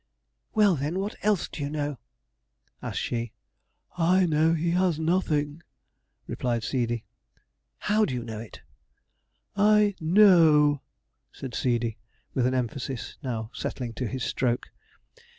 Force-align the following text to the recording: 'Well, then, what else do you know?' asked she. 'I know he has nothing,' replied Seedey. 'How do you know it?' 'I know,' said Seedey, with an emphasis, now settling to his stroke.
'Well, 0.55 0.75
then, 0.77 0.97
what 0.97 1.13
else 1.21 1.47
do 1.47 1.61
you 1.61 1.69
know?' 1.69 1.99
asked 2.81 2.97
she. 3.01 3.33
'I 3.99 4.25
know 4.25 4.53
he 4.55 4.71
has 4.71 4.97
nothing,' 4.97 5.61
replied 6.25 6.63
Seedey. 6.63 7.03
'How 7.77 8.05
do 8.05 8.15
you 8.15 8.23
know 8.23 8.39
it?' 8.39 8.61
'I 9.55 9.93
know,' 9.99 10.81
said 11.31 11.53
Seedey, 11.53 11.97
with 12.33 12.47
an 12.47 12.55
emphasis, 12.55 13.19
now 13.21 13.51
settling 13.53 13.93
to 13.93 14.07
his 14.07 14.23
stroke. 14.23 14.71